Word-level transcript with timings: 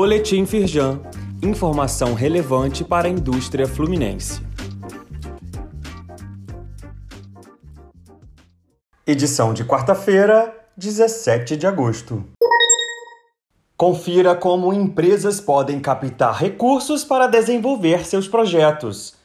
Boletim 0.00 0.46
Firjan. 0.46 1.00
Informação 1.42 2.14
relevante 2.14 2.84
para 2.84 3.08
a 3.08 3.10
indústria 3.10 3.66
fluminense. 3.66 4.40
Edição 9.04 9.52
de 9.52 9.64
quarta-feira, 9.64 10.54
17 10.76 11.56
de 11.56 11.66
agosto. 11.66 12.24
Confira 13.76 14.36
como 14.36 14.72
empresas 14.72 15.40
podem 15.40 15.80
captar 15.80 16.32
recursos 16.32 17.02
para 17.02 17.26
desenvolver 17.26 18.06
seus 18.06 18.28
projetos. 18.28 19.16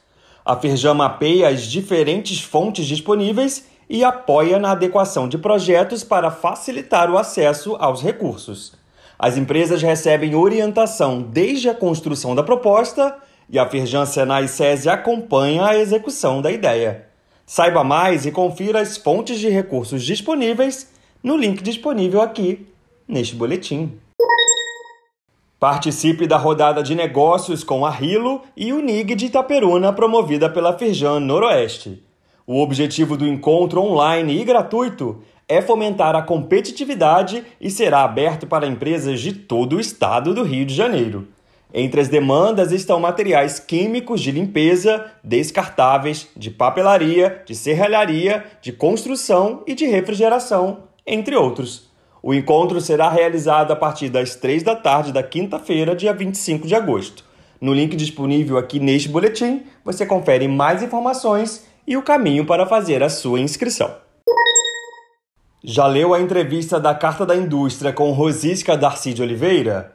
A 0.44 0.56
Firjan 0.56 0.94
mapeia 0.94 1.50
as 1.50 1.62
diferentes 1.62 2.42
fontes 2.42 2.84
disponíveis 2.86 3.68
e 3.88 4.02
apoia 4.02 4.58
na 4.58 4.72
adequação 4.72 5.28
de 5.28 5.38
projetos 5.38 6.02
para 6.02 6.32
facilitar 6.32 7.08
o 7.12 7.16
acesso 7.16 7.76
aos 7.78 8.02
recursos. 8.02 8.82
As 9.18 9.36
empresas 9.36 9.80
recebem 9.82 10.34
orientação 10.34 11.22
desde 11.22 11.68
a 11.68 11.74
construção 11.74 12.34
da 12.34 12.42
proposta 12.42 13.16
e 13.48 13.58
a 13.58 13.68
Firjan 13.68 14.06
Senai 14.06 14.48
SESI 14.48 14.88
acompanha 14.88 15.66
a 15.66 15.76
execução 15.76 16.42
da 16.42 16.50
ideia. 16.50 17.06
Saiba 17.46 17.84
mais 17.84 18.26
e 18.26 18.32
confira 18.32 18.80
as 18.80 18.96
fontes 18.96 19.38
de 19.38 19.48
recursos 19.48 20.02
disponíveis 20.02 20.90
no 21.22 21.36
link 21.36 21.62
disponível 21.62 22.20
aqui 22.20 22.66
neste 23.06 23.36
boletim. 23.36 23.98
Participe 25.60 26.26
da 26.26 26.36
rodada 26.36 26.82
de 26.82 26.94
negócios 26.94 27.62
com 27.62 27.86
a 27.86 27.90
Rilo 27.90 28.42
e 28.56 28.72
o 28.72 28.80
NIG 28.80 29.14
de 29.14 29.26
Itaperuna 29.26 29.92
promovida 29.92 30.50
pela 30.50 30.76
Firjan 30.76 31.20
Noroeste. 31.20 32.02
O 32.46 32.60
objetivo 32.60 33.16
do 33.16 33.26
encontro 33.26 33.80
online 33.80 34.38
e 34.38 34.44
gratuito 34.44 35.22
é 35.48 35.60
fomentar 35.60 36.14
a 36.16 36.22
competitividade 36.22 37.44
e 37.60 37.70
será 37.70 38.02
aberto 38.02 38.46
para 38.46 38.66
empresas 38.66 39.20
de 39.20 39.32
todo 39.32 39.76
o 39.76 39.80
estado 39.80 40.34
do 40.34 40.42
Rio 40.42 40.64
de 40.64 40.74
Janeiro. 40.74 41.28
Entre 41.72 42.00
as 42.00 42.08
demandas 42.08 42.70
estão 42.70 43.00
materiais 43.00 43.58
químicos 43.58 44.20
de 44.20 44.30
limpeza, 44.30 45.06
descartáveis, 45.24 46.28
de 46.36 46.50
papelaria, 46.50 47.42
de 47.44 47.54
serralharia, 47.54 48.44
de 48.62 48.72
construção 48.72 49.62
e 49.66 49.74
de 49.74 49.84
refrigeração, 49.84 50.84
entre 51.04 51.34
outros. 51.34 51.90
O 52.22 52.32
encontro 52.32 52.80
será 52.80 53.10
realizado 53.10 53.72
a 53.72 53.76
partir 53.76 54.08
das 54.08 54.36
3 54.36 54.62
da 54.62 54.76
tarde 54.76 55.12
da 55.12 55.22
quinta-feira, 55.22 55.96
dia 55.96 56.14
25 56.14 56.66
de 56.66 56.74
agosto. 56.74 57.24
No 57.60 57.74
link 57.74 57.96
disponível 57.96 58.56
aqui 58.56 58.78
neste 58.78 59.08
boletim, 59.08 59.64
você 59.84 60.06
confere 60.06 60.46
mais 60.46 60.82
informações 60.82 61.66
e 61.86 61.96
o 61.96 62.02
caminho 62.02 62.46
para 62.46 62.66
fazer 62.66 63.02
a 63.02 63.10
sua 63.10 63.40
inscrição. 63.40 64.03
Já 65.66 65.86
leu 65.86 66.12
a 66.12 66.20
entrevista 66.20 66.78
da 66.78 66.94
Carta 66.94 67.24
da 67.24 67.34
Indústria 67.34 67.90
com 67.90 68.12
Rosisca 68.12 68.76
Darcy 68.76 69.14
de 69.14 69.22
Oliveira? 69.22 69.94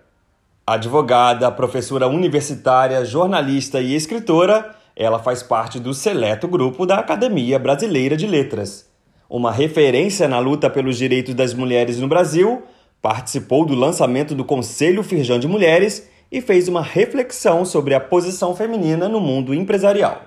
Advogada, 0.65 1.51
professora 1.51 2.07
universitária, 2.07 3.05
jornalista 3.05 3.79
e 3.79 3.93
escritora, 3.93 4.75
ela 4.95 5.19
faz 5.19 5.43
parte 5.43 5.79
do 5.79 5.93
seleto 5.93 6.47
grupo 6.47 6.87
da 6.87 6.95
Academia 6.95 7.59
Brasileira 7.59 8.17
de 8.17 8.25
Letras. 8.25 8.89
Uma 9.29 9.51
referência 9.51 10.27
na 10.27 10.39
luta 10.39 10.71
pelos 10.71 10.97
direitos 10.97 11.35
das 11.35 11.53
mulheres 11.53 11.99
no 11.99 12.07
Brasil, 12.07 12.63
participou 12.99 13.63
do 13.63 13.75
lançamento 13.75 14.33
do 14.33 14.43
Conselho 14.43 15.03
Firjan 15.03 15.39
de 15.39 15.47
Mulheres 15.47 16.09
e 16.31 16.41
fez 16.41 16.67
uma 16.67 16.81
reflexão 16.81 17.63
sobre 17.63 17.93
a 17.93 17.99
posição 17.99 18.55
feminina 18.55 19.07
no 19.07 19.19
mundo 19.19 19.53
empresarial. 19.53 20.19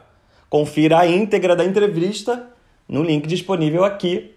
Confira 0.48 1.00
a 1.00 1.06
íntegra 1.08 1.56
da 1.56 1.64
entrevista 1.64 2.46
no 2.88 3.02
link 3.02 3.26
disponível 3.26 3.84
aqui 3.84 4.36